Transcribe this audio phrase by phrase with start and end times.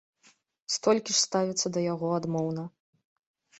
[0.75, 2.67] Столькі ж ставіцца да яго адмоўна.